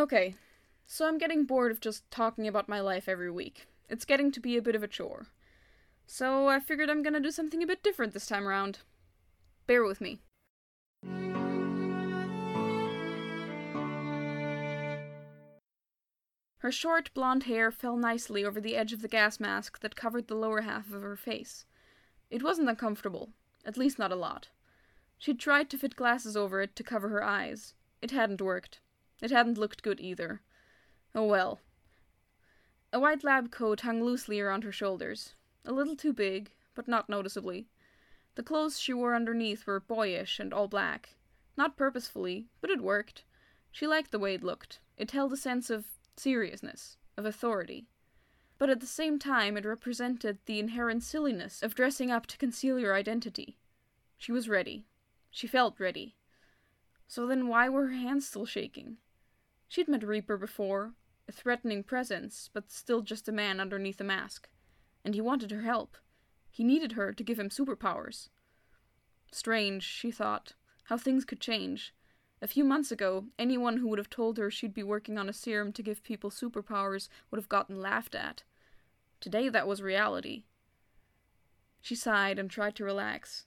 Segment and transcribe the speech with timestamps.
[0.00, 0.34] Okay,
[0.86, 3.66] so I'm getting bored of just talking about my life every week.
[3.90, 5.26] It's getting to be a bit of a chore.
[6.06, 8.78] So I figured I'm gonna do something a bit different this time around.
[9.66, 10.22] Bear with me.
[16.60, 20.28] Her short blonde hair fell nicely over the edge of the gas mask that covered
[20.28, 21.66] the lower half of her face.
[22.30, 23.32] It wasn't uncomfortable,
[23.66, 24.48] at least not a lot.
[25.18, 27.74] She'd tried to fit glasses over it to cover her eyes.
[28.00, 28.80] It hadn't worked.
[29.22, 30.40] It hadn't looked good either.
[31.14, 31.60] Oh well.
[32.92, 35.34] A white lab coat hung loosely around her shoulders.
[35.64, 37.68] A little too big, but not noticeably.
[38.34, 41.16] The clothes she wore underneath were boyish and all black.
[41.56, 43.24] Not purposefully, but it worked.
[43.70, 44.80] She liked the way it looked.
[44.96, 47.88] It held a sense of seriousness, of authority.
[48.58, 52.78] But at the same time, it represented the inherent silliness of dressing up to conceal
[52.78, 53.58] your identity.
[54.18, 54.86] She was ready.
[55.30, 56.16] She felt ready.
[57.06, 58.98] So then why were her hands still shaking?
[59.70, 60.94] She'd met Reaper before,
[61.28, 64.48] a threatening presence, but still just a man underneath a mask.
[65.04, 65.96] And he wanted her help.
[66.50, 68.30] He needed her to give him superpowers.
[69.30, 70.54] Strange, she thought,
[70.86, 71.94] how things could change.
[72.42, 75.32] A few months ago, anyone who would have told her she'd be working on a
[75.32, 78.42] serum to give people superpowers would have gotten laughed at.
[79.20, 80.42] Today, that was reality.
[81.80, 83.46] She sighed and tried to relax.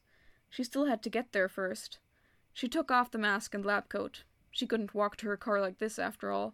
[0.49, 1.99] She still had to get there first.
[2.53, 4.23] She took off the mask and lab coat.
[4.53, 6.53] She couldn't walk to her car like this, after all.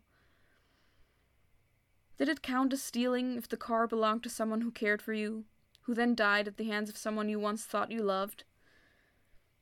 [2.18, 5.44] Did it count as stealing if the car belonged to someone who cared for you,
[5.82, 8.46] who then died at the hands of someone you once thought you loved?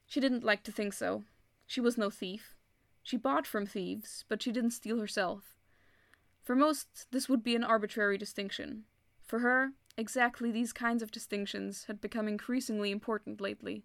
[0.05, 1.23] She didn't like to think so.
[1.65, 2.55] She was no thief.
[3.01, 5.57] She bought from thieves, but she didn't steal herself.
[6.43, 8.83] For most, this would be an arbitrary distinction.
[9.23, 13.83] For her, exactly these kinds of distinctions had become increasingly important lately.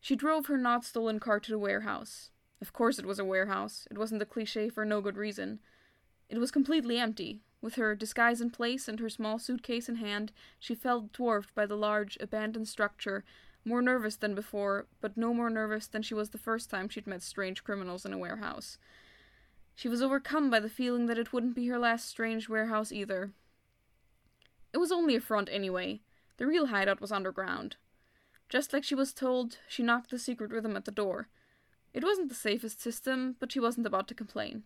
[0.00, 2.30] She drove her not stolen car to the warehouse.
[2.64, 3.86] Of course, it was a warehouse.
[3.90, 5.60] It wasn't a cliche for no good reason.
[6.30, 7.42] It was completely empty.
[7.60, 11.66] With her disguise in place and her small suitcase in hand, she felt dwarfed by
[11.66, 13.22] the large, abandoned structure
[13.66, 17.06] more nervous than before, but no more nervous than she was the first time she'd
[17.06, 18.78] met strange criminals in a warehouse.
[19.74, 23.32] She was overcome by the feeling that it wouldn't be her last strange warehouse either.
[24.72, 26.00] It was only a front anyway.
[26.38, 27.76] The real hideout was underground.
[28.48, 31.28] Just like she was told, she knocked the secret rhythm at the door.
[31.94, 34.64] It wasn't the safest system, but she wasn't about to complain.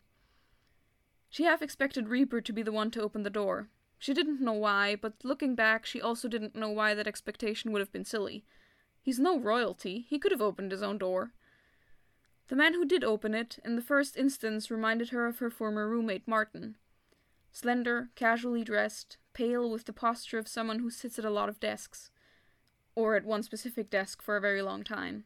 [1.28, 3.68] She half expected Reaper to be the one to open the door.
[3.98, 7.80] She didn't know why, but looking back, she also didn't know why that expectation would
[7.80, 8.44] have been silly.
[9.02, 10.06] He's no royalty.
[10.08, 11.32] He could have opened his own door.
[12.48, 15.86] The man who did open it, in the first instance, reminded her of her former
[15.86, 16.76] roommate, Martin.
[17.52, 21.60] Slender, casually dressed, pale, with the posture of someone who sits at a lot of
[21.60, 22.10] desks.
[22.94, 25.24] Or at one specific desk for a very long time.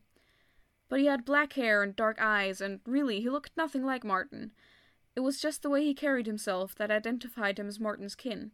[0.92, 4.52] But he had black hair and dark eyes, and really, he looked nothing like Martin.
[5.16, 8.52] It was just the way he carried himself that identified him as Martin's kin.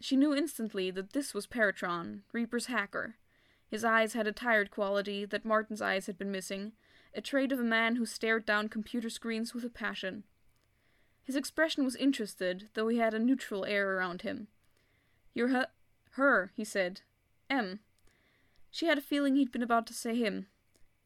[0.00, 3.14] She knew instantly that this was Paratron, Reaper's hacker.
[3.68, 6.72] His eyes had a tired quality that Martin's eyes had been missing,
[7.14, 10.24] a trait of a man who stared down computer screens with a passion.
[11.22, 14.48] His expression was interested, though he had a neutral air around him.
[15.34, 15.68] You're her,
[16.14, 17.02] her, he said.
[17.48, 17.78] M.
[18.72, 20.48] She had a feeling he'd been about to say him.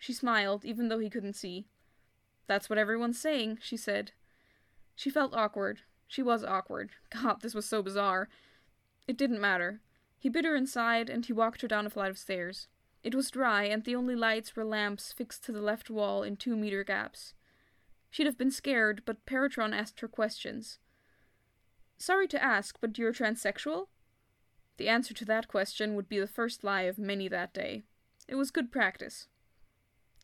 [0.00, 1.66] She smiled, even though he couldn't see.
[2.46, 4.12] That's what everyone's saying, she said.
[4.96, 5.82] She felt awkward.
[6.08, 6.90] She was awkward.
[7.10, 8.28] God, this was so bizarre.
[9.06, 9.82] It didn't matter.
[10.18, 12.66] He bid her inside, and he walked her down a flight of stairs.
[13.04, 16.36] It was dry, and the only lights were lamps fixed to the left wall in
[16.36, 17.34] two meter gaps.
[18.10, 20.78] She'd have been scared, but Paratron asked her questions.
[21.98, 23.88] Sorry to ask, but you're transsexual?
[24.78, 27.82] The answer to that question would be the first lie of many that day.
[28.26, 29.28] It was good practice.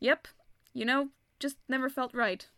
[0.00, 0.28] Yep,
[0.72, 1.08] you know,
[1.38, 2.48] just never felt right.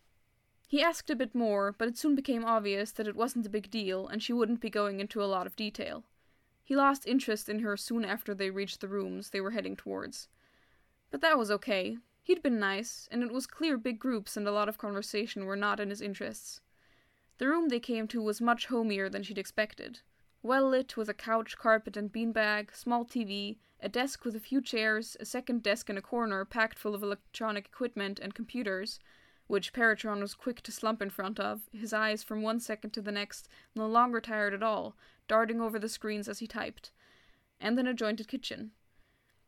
[0.67, 3.71] He asked a bit more, but it soon became obvious that it wasn't a big
[3.71, 6.03] deal, and she wouldn't be going into a lot of detail.
[6.63, 10.27] He lost interest in her soon after they reached the rooms they were heading towards.
[11.09, 11.97] But that was okay.
[12.21, 15.55] He'd been nice, and it was clear big groups and a lot of conversation were
[15.55, 16.61] not in his interests.
[17.39, 20.01] The room they came to was much homier than she'd expected.
[20.41, 24.61] Well lit with a couch, carpet, and beanbag, small TV, a desk with a few
[24.61, 28.99] chairs, a second desk in a corner packed full of electronic equipment and computers,
[29.47, 33.01] which Paratron was quick to slump in front of, his eyes from one second to
[33.01, 34.95] the next no longer tired at all,
[35.27, 36.91] darting over the screens as he typed,
[37.59, 38.71] and then a jointed kitchen.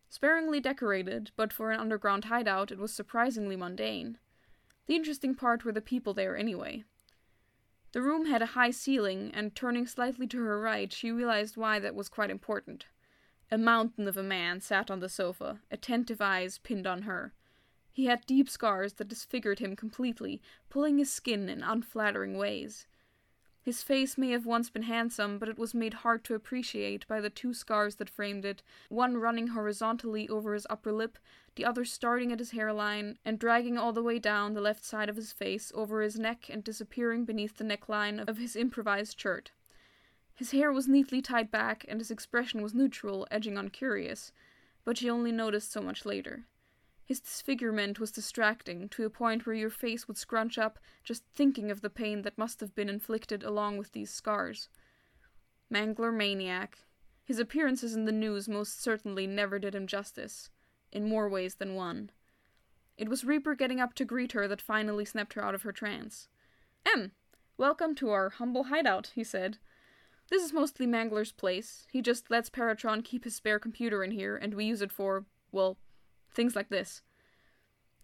[0.09, 4.17] Sparingly decorated, but for an underground hideout it was surprisingly mundane.
[4.87, 6.83] The interesting part were the people there anyway.
[7.93, 11.79] The room had a high ceiling, and turning slightly to her right, she realized why
[11.79, 12.85] that was quite important.
[13.51, 17.33] A mountain of a man sat on the sofa, attentive eyes pinned on her.
[17.91, 22.87] He had deep scars that disfigured him completely, pulling his skin in unflattering ways.
[23.63, 27.21] His face may have once been handsome, but it was made hard to appreciate by
[27.21, 31.19] the two scars that framed it, one running horizontally over his upper lip,
[31.55, 35.09] the other starting at his hairline and dragging all the way down the left side
[35.09, 39.51] of his face over his neck and disappearing beneath the neckline of his improvised shirt.
[40.33, 44.31] His hair was neatly tied back, and his expression was neutral, edging on curious,
[44.83, 46.45] but she only noticed so much later.
[47.03, 51.69] His disfigurement was distracting, to a point where your face would scrunch up just thinking
[51.69, 54.69] of the pain that must have been inflicted along with these scars.
[55.69, 56.79] Mangler maniac.
[57.23, 60.49] His appearances in the news most certainly never did him justice,
[60.91, 62.11] in more ways than one.
[62.97, 65.71] It was Reaper getting up to greet her that finally snapped her out of her
[65.71, 66.27] trance.
[66.85, 67.13] M,
[67.57, 69.57] welcome to our humble hideout, he said.
[70.29, 71.87] This is mostly Mangler's place.
[71.91, 75.25] He just lets Paratron keep his spare computer in here, and we use it for,
[75.51, 75.77] well,
[76.33, 77.01] Things like this.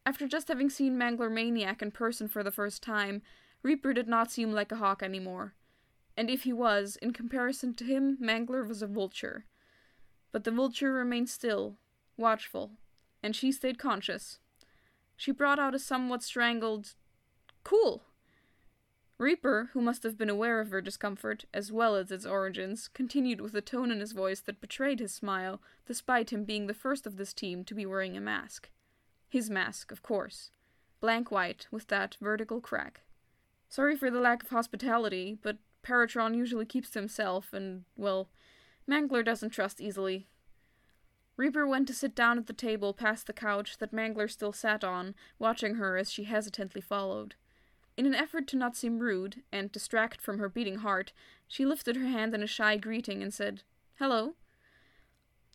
[0.06, 3.22] After just having seen Mangler Maniac in person for the first time,
[3.62, 5.54] Reaper did not seem like a hawk anymore.
[6.16, 9.46] And if he was, in comparison to him, Mangler was a vulture.
[10.32, 11.78] But the vulture remained still,
[12.16, 12.72] watchful,
[13.22, 14.40] and she stayed conscious.
[15.16, 16.96] She brought out a somewhat strangled,
[17.64, 18.04] Cool!
[19.20, 23.42] Reaper, who must have been aware of her discomfort, as well as its origins, continued
[23.42, 27.08] with a tone in his voice that betrayed his smile, despite him being the first
[27.08, 28.70] of this team to be wearing a mask.
[29.28, 30.52] His mask, of course.
[31.00, 33.02] Blank white, with that vertical crack.
[33.70, 38.30] Sorry for the lack of hospitality, but Paratron usually keeps to himself, and, well,
[38.88, 40.28] Mangler doesn't trust easily.
[41.38, 44.84] Reaper went to sit down at the table past the couch that Mangler still sat
[44.84, 47.36] on, watching her as she hesitantly followed.
[47.98, 51.14] In an effort to not seem rude and distract from her beating heart,
[51.48, 53.64] she lifted her hand in a shy greeting and said,
[53.96, 54.36] Hello.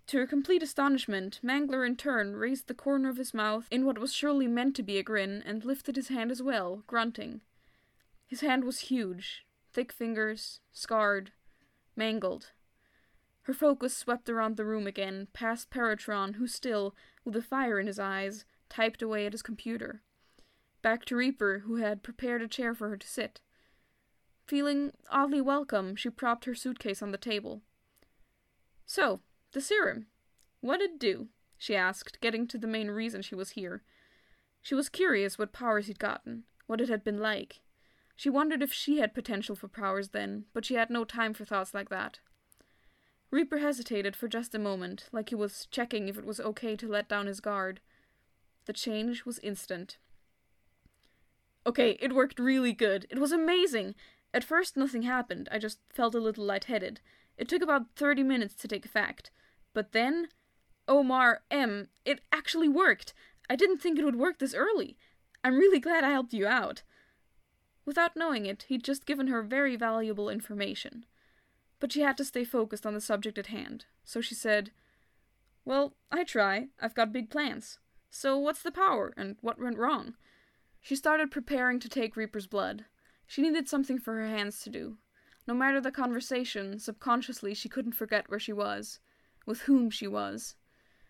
[0.09, 3.99] To her complete astonishment, Mangler in turn raised the corner of his mouth in what
[3.99, 7.43] was surely meant to be a grin and lifted his hand as well, grunting.
[8.27, 11.31] His hand was huge, thick fingers, scarred,
[11.95, 12.51] mangled.
[13.43, 17.87] Her focus swept around the room again, past Paratron, who still, with a fire in
[17.87, 20.03] his eyes, typed away at his computer
[20.83, 23.41] back to Reaper, who had prepared a chair for her to sit.
[24.47, 27.63] Feeling oddly welcome, she propped her suitcase on the table.
[28.85, 29.21] So,
[29.53, 30.07] the serum.
[30.61, 31.29] What'd it do?
[31.57, 33.83] she asked, getting to the main reason she was here.
[34.61, 37.61] She was curious what powers he'd gotten, what it had been like.
[38.17, 41.45] She wondered if she had potential for powers then, but she had no time for
[41.45, 42.19] thoughts like that.
[43.31, 46.89] Reaper hesitated for just a moment, like he was checking if it was okay to
[46.89, 47.81] let down his guard.
[48.67, 49.97] The change was instant.
[51.67, 53.07] Okay, it worked really good.
[53.11, 53.95] It was amazing.
[54.35, 55.49] At first, nothing happened.
[55.53, 57.01] I just felt a little lightheaded.
[57.37, 59.31] It took about 30 minutes to take effect.
[59.75, 60.29] But then.
[60.89, 61.89] Omar M.
[62.05, 63.15] It actually worked.
[63.49, 64.97] I didn't think it would work this early.
[65.45, 66.83] I'm really glad I helped you out.
[67.85, 71.05] Without knowing it, he'd just given her very valuable information.
[71.81, 74.71] But she had to stay focused on the subject at hand, so she said,
[75.65, 76.69] Well, I try.
[76.81, 77.79] I've got big plans.
[78.11, 80.15] So what's the power, and what went wrong?
[80.83, 82.87] She started preparing to take Reaper's blood.
[83.25, 84.99] She needed something for her hands to do.
[85.47, 88.99] No matter the conversation, subconsciously she couldn't forget where she was,
[89.47, 90.57] with whom she was.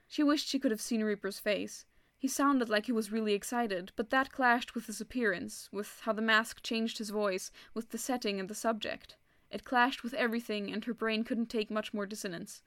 [0.07, 1.87] She wished she could have seen Reaper's face.
[2.19, 6.13] He sounded like he was really excited, but that clashed with his appearance, with how
[6.13, 9.17] the mask changed his voice, with the setting and the subject.
[9.51, 12.63] It clashed with everything, and her brain couldn't take much more dissonance.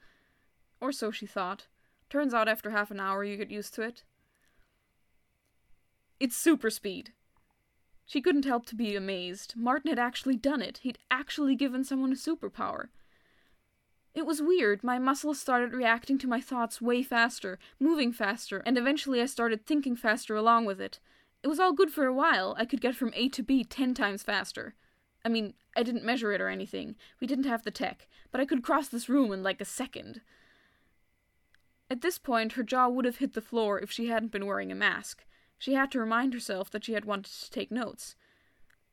[0.82, 1.68] Or so she thought.
[2.10, 4.04] Turns out after half an hour you get used to it.
[6.20, 7.12] It's super speed.
[8.06, 9.54] She couldn't help to be amazed.
[9.58, 10.80] Martin had actually done it.
[10.84, 12.90] He'd actually given someone a superpower.
[14.14, 14.84] It was weird.
[14.84, 19.66] My muscles started reacting to my thoughts way faster, moving faster, and eventually I started
[19.66, 21.00] thinking faster along with it.
[21.44, 22.56] It was all good for a while.
[22.58, 24.76] I could get from A to B ten times faster.
[25.26, 26.96] I mean, I didn't measure it or anything.
[27.20, 30.22] We didn't have the tech, but I could cross this room in like a second.
[31.90, 34.72] At this point, her jaw would have hit the floor if she hadn't been wearing
[34.72, 35.26] a mask.
[35.58, 38.16] She had to remind herself that she had wanted to take notes.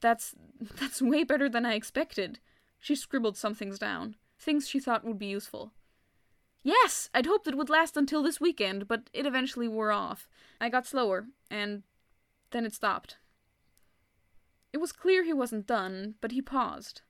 [0.00, 2.38] That's that's way better than I expected.
[2.78, 5.72] She scribbled some things down, things she thought would be useful.
[6.64, 10.28] Yes, I'd hoped it would last until this weekend, but it eventually wore off.
[10.60, 11.82] I got slower, and
[12.50, 13.18] then it stopped.
[14.72, 17.02] It was clear he wasn't done, but he paused.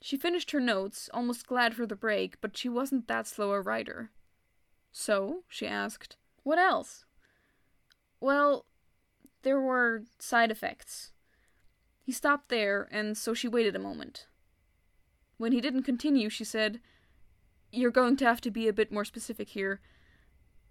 [0.00, 3.60] She finished her notes, almost glad for the break, but she wasn't that slow a
[3.60, 4.10] writer.
[4.92, 7.04] So, she asked, what else?
[8.24, 8.64] Well,
[9.42, 11.12] there were side effects.
[12.00, 14.28] He stopped there, and so she waited a moment.
[15.36, 16.80] When he didn't continue, she said,
[17.70, 19.82] You're going to have to be a bit more specific here.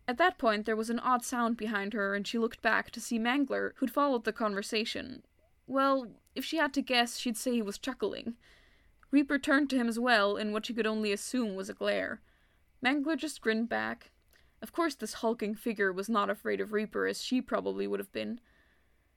[0.07, 2.99] At that point, there was an odd sound behind her, and she looked back to
[2.99, 5.21] see Mangler, who'd followed the conversation.
[5.67, 8.33] Well, if she had to guess, she'd say he was chuckling.
[9.11, 12.19] Reaper turned to him as well in what she could only assume was a glare.
[12.83, 14.09] Mangler just grinned back.
[14.63, 18.13] Of course, this hulking figure was not afraid of Reaper as she probably would have
[18.13, 18.39] been.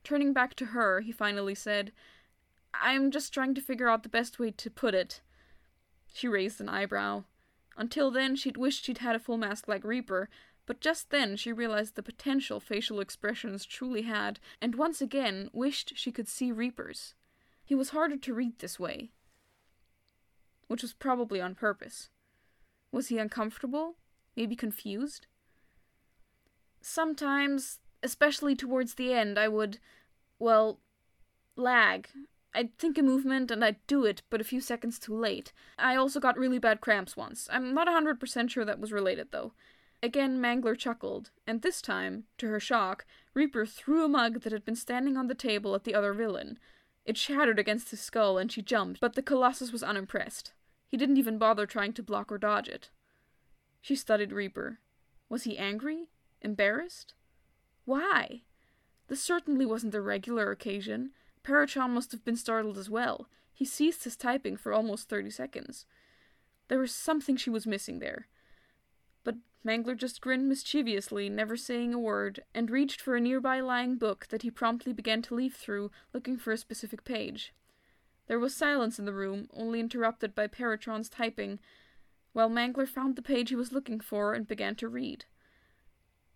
[0.03, 1.93] Turning back to her, he finally said,
[2.73, 5.21] I'm just trying to figure out the best way to put it.
[6.13, 7.23] She raised an eyebrow.
[7.77, 10.29] Until then, she'd wished she'd had a full mask like Reaper,
[10.65, 15.93] but just then she realized the potential facial expressions truly had, and once again wished
[15.95, 17.13] she could see Reaper's.
[17.63, 19.11] He was harder to read this way.
[20.67, 22.09] Which was probably on purpose.
[22.91, 23.95] Was he uncomfortable?
[24.35, 25.25] Maybe confused?
[26.97, 29.77] Sometimes, especially towards the end, I would,
[30.39, 30.79] well,
[31.55, 32.09] lag.
[32.55, 35.53] I'd think a movement and I'd do it, but a few seconds too late.
[35.77, 37.47] I also got really bad cramps once.
[37.51, 39.53] I'm not a 100% sure that was related, though.
[40.01, 44.65] Again, Mangler chuckled, and this time, to her shock, Reaper threw a mug that had
[44.65, 46.57] been standing on the table at the other villain.
[47.05, 50.53] It shattered against his skull and she jumped, but the Colossus was unimpressed.
[50.87, 52.89] He didn't even bother trying to block or dodge it.
[53.81, 54.79] She studied Reaper.
[55.29, 56.07] Was he angry?
[56.41, 57.13] Embarrassed?
[57.85, 58.41] Why?
[59.07, 61.11] This certainly wasn't a regular occasion.
[61.43, 63.27] Paratron must have been startled as well.
[63.53, 65.85] He ceased his typing for almost thirty seconds.
[66.67, 68.27] There was something she was missing there.
[69.23, 73.95] But Mangler just grinned mischievously, never saying a word, and reached for a nearby lying
[73.95, 77.53] book that he promptly began to leaf through, looking for a specific page.
[78.27, 81.59] There was silence in the room, only interrupted by Paratron's typing,
[82.33, 85.25] while Mangler found the page he was looking for and began to read.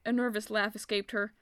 [0.05, 1.34] A nervous laugh escaped her.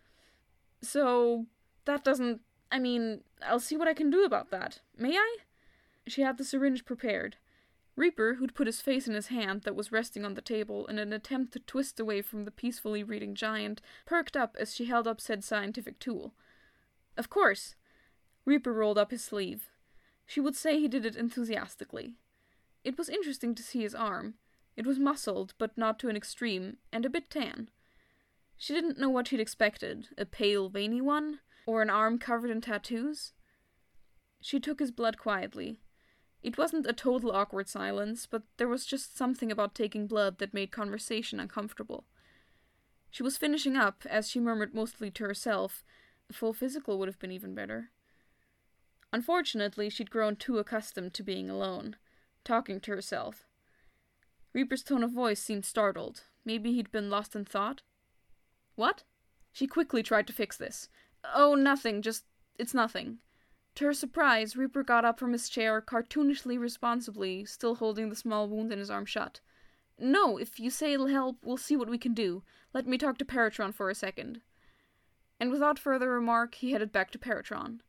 [0.82, 1.46] So,
[1.86, 4.80] that doesn't I mean, I'll see what I can do about that.
[4.98, 5.38] May I?
[6.08, 7.38] She had the syringe prepared.
[7.96, 11.00] Reaper, who'd put his face in his hand that was resting on the table in
[11.00, 15.08] an attempt to twist away from the peacefully reading giant, perked up as she held
[15.08, 16.34] up said scientific tool.
[17.18, 17.76] Of course.
[18.46, 19.70] Reaper rolled up his sleeve.
[20.26, 22.14] She would say he did it enthusiastically.
[22.84, 24.36] It was interesting to see his arm.
[24.78, 27.70] It was muscled, but not to an extreme, and a bit tan.
[28.62, 32.60] She didn't know what she'd expected a pale, veiny one, or an arm covered in
[32.60, 33.32] tattoos?
[34.42, 35.80] She took his blood quietly.
[36.44, 40.54] It wasn't a total awkward silence, but there was just something about taking blood that
[40.54, 42.06] made conversation uncomfortable.
[43.10, 45.86] She was finishing up as she murmured mostly to herself,
[46.30, 47.92] a full physical would have been even better.
[49.14, 51.96] Unfortunately, she'd grown too accustomed to being alone,
[52.44, 53.48] talking to herself.
[54.52, 56.24] Reaper's tone of voice seemed startled.
[56.44, 57.84] Maybe he'd been lost in thought?
[58.80, 59.04] What?
[59.52, 60.88] She quickly tried to fix this.
[61.36, 62.24] Oh, nothing, just.
[62.58, 63.18] it's nothing.
[63.76, 68.48] To her surprise, Reaper got up from his chair, cartoonishly responsibly, still holding the small
[68.48, 69.42] wound in his arm shut.
[70.00, 72.42] No, if you say it'll help, we'll see what we can do.
[72.74, 74.40] Let me talk to Paratron for a second.
[75.42, 77.82] And without further remark, he headed back to Paratron.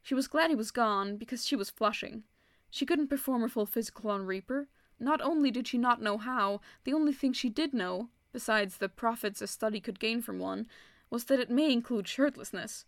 [0.00, 2.22] She was glad he was gone, because she was flushing.
[2.70, 4.68] She couldn't perform a full physical on Reaper.
[5.00, 8.88] Not only did she not know how, the only thing she did know, besides the
[8.90, 10.66] profits a study could gain from one,
[11.08, 12.84] was that it may include shirtlessness.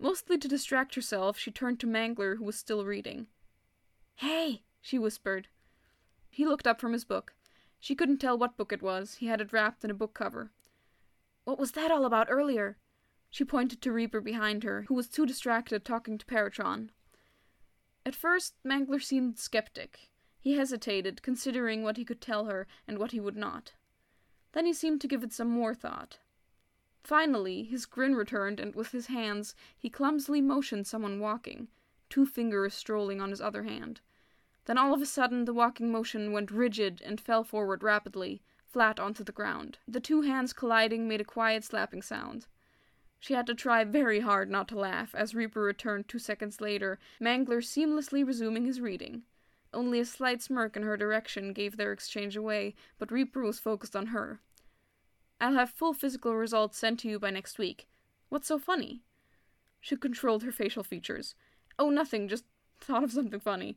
[0.00, 3.28] Mostly to distract herself, she turned to Mangler, who was still reading.
[4.16, 5.48] Hey, she whispered.
[6.30, 7.34] He looked up from his book.
[7.78, 10.50] She couldn't tell what book it was, he had it wrapped in a book cover.
[11.44, 12.78] What was that all about earlier?
[13.28, 16.88] She pointed to Reaper behind her, who was too distracted talking to Paratron.
[18.06, 20.08] At first, Mangler seemed skeptic.
[20.40, 23.74] He hesitated, considering what he could tell her and what he would not.
[24.52, 26.18] Then he seemed to give it some more thought.
[27.02, 31.68] Finally, his grin returned, and with his hands he clumsily motioned someone walking,
[32.08, 34.00] two fingers strolling on his other hand.
[34.66, 39.00] Then all of a sudden the walking motion went rigid and fell forward rapidly, flat
[39.00, 39.78] onto the ground.
[39.88, 42.46] The two hands colliding made a quiet slapping sound.
[43.18, 46.98] She had to try very hard not to laugh as Reaper returned two seconds later,
[47.20, 49.22] Mangler seamlessly resuming his reading.
[49.74, 53.96] Only a slight smirk in her direction gave their exchange away, but Reaper was focused
[53.96, 54.40] on her.
[55.40, 57.88] I'll have full physical results sent to you by next week.
[58.28, 59.02] What's so funny?
[59.80, 61.34] She controlled her facial features.
[61.78, 62.44] Oh, nothing, just
[62.80, 63.76] thought of something funny.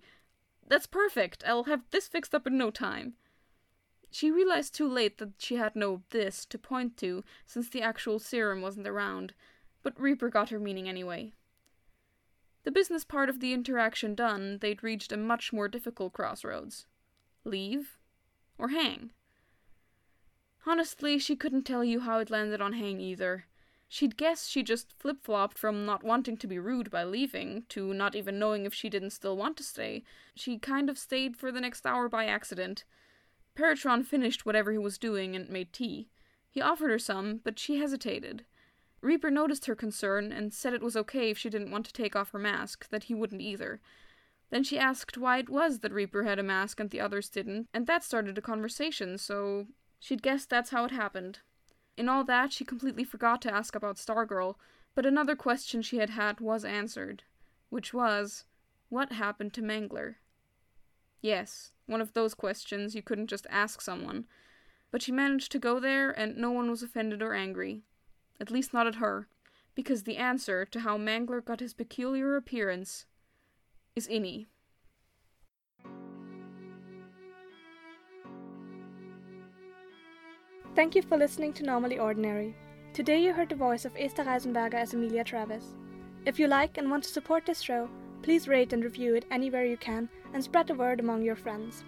[0.67, 1.43] That's perfect.
[1.47, 3.13] I'll have this fixed up in no time.
[4.11, 8.19] She realized too late that she had no this to point to, since the actual
[8.19, 9.33] serum wasn't around,
[9.83, 11.33] but Reaper got her meaning anyway.
[12.65, 16.87] The business part of the interaction done, they'd reached a much more difficult crossroads.
[17.43, 17.99] Leave?
[18.57, 19.11] Or hang?
[20.65, 23.45] Honestly, she couldn't tell you how it landed on Hang either.
[23.87, 27.93] She'd guess she just flip flopped from not wanting to be rude by leaving to
[27.93, 30.03] not even knowing if she didn't still want to stay.
[30.33, 32.83] She kind of stayed for the next hour by accident.
[33.55, 36.09] Paratron finished whatever he was doing and made tea.
[36.49, 38.43] He offered her some, but she hesitated.
[39.05, 42.15] Reaper noticed her concern and said it was okay if she didn't want to take
[42.15, 43.79] off her mask, that he wouldn't either.
[44.49, 47.67] Then she asked why it was that Reaper had a mask and the others didn't,
[47.71, 49.67] and that started a conversation, so
[49.99, 51.39] she'd guessed that's how it happened.
[51.95, 54.55] In all that, she completely forgot to ask about Stargirl,
[54.95, 57.21] but another question she had had was answered,
[57.69, 58.45] which was,
[58.89, 60.15] what happened to Mangler?
[61.21, 64.25] Yes, one of those questions you couldn't just ask someone.
[64.89, 67.83] But she managed to go there, and no one was offended or angry.
[68.39, 69.27] At least not at her,
[69.75, 73.05] because the answer to how Mangler got his peculiar appearance
[73.95, 74.47] is Innie.
[80.75, 82.53] Thank you for listening to Normally Ordinary.
[82.91, 85.77] Today you heard the voice of Esther Reisenberger as Amelia Travis.
[86.25, 87.89] If you like and want to support this show,
[88.21, 91.85] please rate and review it anywhere you can and spread the word among your friends.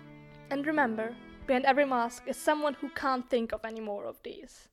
[0.50, 1.14] And remember,
[1.46, 4.70] behind every mask is someone who can't think of any more of these.